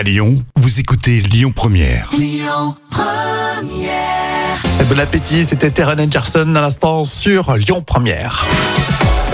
À 0.00 0.02
Lyon, 0.02 0.42
vous 0.56 0.80
écoutez 0.80 1.20
Lyon 1.20 1.52
Première. 1.54 2.10
Et 4.80 4.84
Bon 4.88 4.98
appétit, 4.98 5.44
c'était 5.44 5.70
Terran 5.70 5.98
Anderson 5.98 6.54
à 6.56 6.60
l'instant 6.62 7.04
sur 7.04 7.54
Lyon 7.54 7.82
Première. 7.82 8.46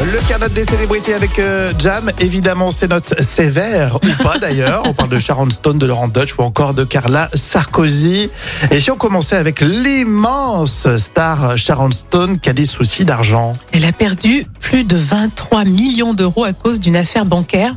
Le 0.04 0.28
carnet 0.28 0.48
des 0.50 0.64
célébrités 0.66 1.14
avec 1.14 1.38
euh, 1.38 1.72
Jam, 1.78 2.10
évidemment 2.20 2.70
c'est 2.70 2.88
notes 2.88 3.14
sévères 3.22 3.96
ou 3.96 4.22
pas 4.22 4.38
d'ailleurs. 4.40 4.82
On 4.86 4.92
parle 4.92 5.08
de 5.08 5.18
Sharon 5.18 5.48
Stone, 5.50 5.78
de 5.78 5.86
Laurent 5.86 6.08
Dutch 6.08 6.34
ou 6.38 6.42
encore 6.42 6.74
de 6.74 6.84
Carla 6.84 7.28
Sarkozy. 7.34 8.30
Et 8.70 8.78
si 8.80 8.90
on 8.90 8.96
commençait 8.96 9.36
avec 9.36 9.60
l'immense 9.60 10.86
star 10.98 11.56
Sharon 11.56 11.90
Stone 11.90 12.38
qui 12.38 12.48
a 12.50 12.52
des 12.52 12.66
soucis 12.66 13.04
d'argent. 13.04 13.54
Elle 13.72 13.84
a 13.84 13.92
perdu 13.92 14.46
plus 14.60 14.84
de 14.84 14.96
23 14.96 15.64
millions 15.64 16.14
d'euros 16.14 16.44
à 16.44 16.52
cause 16.52 16.78
d'une 16.78 16.96
affaire 16.96 17.24
bancaire. 17.24 17.74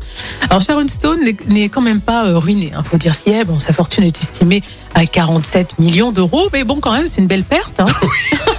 Alors 0.50 0.62
Sharon 0.62 0.88
Stone 0.88 1.20
n'est- 1.48 1.70
quand 1.70 1.82
même 1.82 2.02
pas 2.02 2.26
euh, 2.26 2.38
ruinée, 2.38 2.72
il 2.78 2.84
faut 2.84 2.98
dire 2.98 3.14
y 3.28 3.34
a. 3.36 3.44
Bon, 3.46 3.60
sa 3.60 3.74
fortune 3.74 4.04
est 4.04 4.22
estimée 4.22 4.62
à 4.94 5.06
47 5.06 5.80
millions 5.80 6.12
d'euros, 6.12 6.50
mais 6.54 6.64
bon, 6.64 6.80
quand 6.82 6.94
même, 6.94 7.08
c'est 7.08 7.22
une 7.22 7.28
belle 7.28 7.44
perte. 7.44 7.80
hein. 7.80 7.86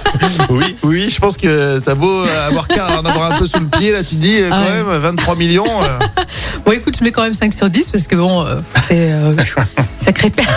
Oui, 0.49 0.75
oui, 0.83 1.09
je 1.09 1.19
pense 1.19 1.37
que 1.37 1.79
t'as 1.79 1.95
beau 1.95 2.23
avoir 2.47 2.67
en 2.99 3.05
avoir 3.05 3.31
un 3.31 3.37
peu 3.37 3.47
sous 3.47 3.59
le 3.59 3.67
pied, 3.67 3.91
là 3.91 4.03
tu 4.03 4.15
dis 4.15 4.37
euh, 4.41 4.49
quand 4.49 4.57
Ah 4.57 4.61
ouais. 4.61 4.83
même 4.83 4.97
23 5.01 5.35
millions. 5.35 5.65
euh. 5.83 6.23
Bon, 6.65 6.71
écoute, 6.73 6.95
je 6.99 7.03
mets 7.03 7.11
quand 7.11 7.23
même 7.23 7.33
5 7.33 7.53
sur 7.53 7.69
10 7.69 7.89
parce 7.91 8.07
que 8.07 8.15
bon, 8.15 8.45
euh, 8.45 8.55
c'est 8.83 9.11
euh, 9.11 9.35
sacré 10.01 10.29
perte. 10.29 10.49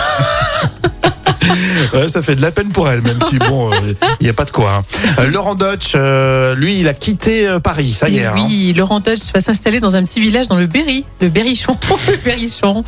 Ouais, 1.93 2.09
ça 2.09 2.21
fait 2.21 2.35
de 2.35 2.41
la 2.41 2.51
peine 2.51 2.69
pour 2.69 2.89
elle, 2.89 3.01
même 3.01 3.19
si 3.29 3.37
bon, 3.37 3.71
il 4.19 4.23
n'y 4.23 4.29
a 4.29 4.33
pas 4.33 4.45
de 4.45 4.51
quoi. 4.51 4.71
hein. 4.79 4.83
Euh, 5.19 5.27
Laurent 5.29 5.55
Dutch, 5.55 5.93
euh, 5.95 6.55
lui, 6.55 6.79
il 6.79 6.87
a 6.87 6.93
quitté 6.93 7.47
euh, 7.47 7.59
Paris, 7.59 7.93
ça 7.97 8.09
y 8.09 8.17
est. 8.17 8.25
Hein. 8.25 8.33
oui, 8.35 8.73
Laurent 8.75 8.99
Dutch 8.99 9.31
va 9.33 9.41
s'installer 9.41 9.79
dans 9.79 9.95
un 9.95 10.03
petit 10.03 10.19
village 10.21 10.47
dans 10.47 10.57
le 10.57 10.67
Berry, 10.67 11.05
le 11.21 11.29
Berrichon, 11.29 11.77
le 12.07 12.17
Berrichon, 12.23 12.83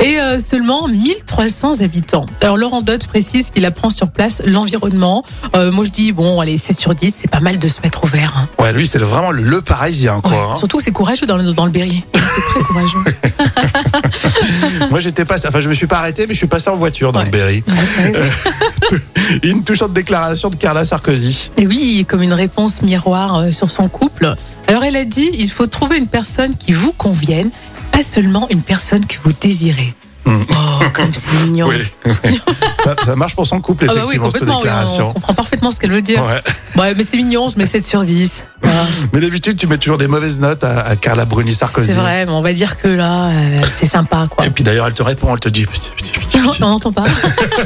et 0.00 0.18
euh, 0.20 0.38
seulement 0.38 0.88
1300 0.88 1.80
habitants. 1.80 2.26
Alors 2.40 2.56
Laurent 2.56 2.82
Dutch 2.82 3.06
précise 3.06 3.50
qu'il 3.50 3.64
apprend 3.64 3.90
sur 3.90 4.10
place 4.10 4.42
l'environnement. 4.44 5.24
Euh, 5.56 5.70
moi 5.72 5.84
je 5.84 5.90
dis 5.90 6.12
bon, 6.12 6.40
allez 6.40 6.58
7 6.58 6.78
sur 6.78 6.94
10, 6.94 7.14
c'est 7.16 7.30
pas 7.30 7.40
mal 7.40 7.58
de 7.58 7.68
se 7.68 7.80
mettre 7.82 8.04
au 8.04 8.06
vert. 8.06 8.32
hein. 8.36 8.48
Ouais, 8.62 8.72
lui, 8.72 8.86
c'est 8.86 8.98
vraiment 8.98 9.30
le, 9.30 9.42
le 9.42 9.60
parisien, 9.62 10.20
quoi. 10.20 10.32
Ouais, 10.32 10.38
hein. 10.52 10.56
Surtout 10.56 10.80
c'est 10.80 10.92
courageux 10.92 11.26
dans 11.26 11.36
le, 11.36 11.52
dans 11.52 11.64
le 11.64 11.70
Berry. 11.72 12.04
C'est 12.14 12.40
très 12.40 12.60
courageux. 12.60 13.16
Moi, 14.90 15.00
j'étais 15.00 15.24
passé, 15.24 15.48
enfin, 15.48 15.60
je 15.60 15.68
me 15.68 15.74
suis 15.74 15.86
pas 15.86 15.98
arrêté, 15.98 16.26
mais 16.26 16.34
je 16.34 16.38
suis 16.38 16.46
passé 16.46 16.70
en 16.70 16.76
voiture 16.76 17.12
dans 17.12 17.20
Ouais. 17.20 17.26
le 17.26 17.30
Berry. 17.30 17.64
Ouais. 17.66 18.98
Une 19.42 19.62
touchante 19.64 19.92
déclaration 19.92 20.50
de 20.50 20.56
Carla 20.56 20.84
Sarkozy. 20.84 21.50
Et 21.58 21.66
oui, 21.66 22.04
comme 22.08 22.22
une 22.22 22.32
réponse 22.32 22.82
miroir 22.82 23.36
euh, 23.36 23.52
sur 23.52 23.70
son 23.70 23.88
couple. 23.88 24.34
Alors 24.68 24.84
elle 24.84 24.96
a 24.96 25.04
dit, 25.04 25.30
il 25.34 25.50
faut 25.50 25.66
trouver 25.66 25.96
une 25.98 26.06
personne 26.06 26.54
qui 26.56 26.72
vous 26.72 26.92
convienne, 26.92 27.50
pas 27.92 28.02
seulement 28.02 28.46
une 28.50 28.62
personne 28.62 29.04
que 29.06 29.16
vous 29.24 29.32
désirez. 29.40 29.94
Hmm. 30.24 30.42
Oh, 30.50 30.84
comme 30.92 31.12
c'est 31.12 31.32
mignon. 31.46 31.68
Oui. 32.04 32.38
ça, 32.84 32.94
ça 33.04 33.16
marche 33.16 33.34
pour 33.34 33.46
son 33.46 33.60
couple, 33.60 33.86
Ah 33.88 33.94
bah 33.94 34.00
oui, 34.06 34.16
effectivement, 34.16 34.30
cette 34.30 34.40
complètement, 34.40 34.60
oui, 34.60 34.68
on 34.68 34.74
déclaration. 34.80 35.12
comprend 35.12 35.34
parfaitement 35.34 35.70
ce 35.70 35.80
qu'elle 35.80 35.92
veut 35.92 36.02
dire. 36.02 36.24
Ouais. 36.24 36.40
Ouais, 36.76 36.94
mais 36.94 37.04
c'est 37.04 37.16
mignon, 37.16 37.48
je 37.48 37.58
mets 37.58 37.66
7 37.66 37.84
sur 37.84 38.02
10. 38.02 38.44
Voilà. 38.62 38.82
Mais 39.12 39.20
d'habitude, 39.20 39.56
tu 39.56 39.66
mets 39.66 39.76
toujours 39.76 39.98
des 39.98 40.06
mauvaises 40.06 40.40
notes 40.40 40.64
à, 40.64 40.80
à 40.80 40.96
Carla 40.96 41.24
Bruni 41.24 41.52
Sarkozy. 41.52 41.88
C'est 41.88 41.94
vrai, 41.94 42.24
mais 42.24 42.32
on 42.32 42.42
va 42.42 42.52
dire 42.52 42.78
que 42.78 42.88
là, 42.88 43.26
euh, 43.26 43.58
c'est 43.70 43.86
sympa, 43.86 44.26
quoi. 44.30 44.46
Et 44.46 44.50
puis 44.50 44.64
d'ailleurs, 44.64 44.86
elle 44.86 44.94
te 44.94 45.02
répond, 45.02 45.32
elle 45.32 45.40
te 45.40 45.48
dit. 45.48 45.66
Non, 46.34 46.50
on 46.60 46.70
n'entend 46.70 46.92
pas. 46.92 47.04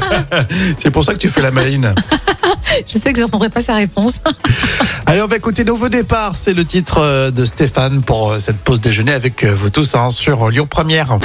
C'est 0.77 0.91
pour 0.91 1.03
ça 1.03 1.13
que 1.13 1.19
tu 1.19 1.29
fais 1.29 1.41
la 1.41 1.51
maline. 1.51 1.93
Je 2.87 2.97
sais 2.97 3.11
que 3.11 3.17
je 3.17 3.23
n'entendrai 3.23 3.49
pas 3.49 3.61
sa 3.61 3.75
réponse. 3.75 4.19
Allez, 5.05 5.21
on 5.21 5.27
va 5.27 5.37
écouter 5.37 5.63
Nouveau 5.63 5.89
Départ. 5.89 6.35
C'est 6.35 6.53
le 6.53 6.65
titre 6.65 6.99
euh, 6.99 7.31
de 7.31 7.43
Stéphane 7.45 8.03
pour 8.03 8.31
euh, 8.33 8.39
cette 8.39 8.57
pause 8.57 8.81
déjeuner 8.81 9.13
avec 9.13 9.45
vous 9.45 9.69
tous 9.69 9.95
hein, 9.95 10.09
sur 10.09 10.49
Lyon 10.49 10.67
Première. 10.69 11.17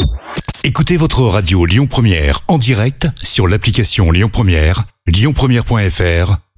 Écoutez 0.64 0.96
votre 0.96 1.22
radio 1.22 1.66
Lyon 1.66 1.86
Première 1.86 2.40
en 2.48 2.58
direct 2.58 3.08
sur 3.22 3.48
l'application 3.48 4.10
Lyon 4.12 4.30
Première, 4.32 4.84
lyonpremière.fr 5.06 6.36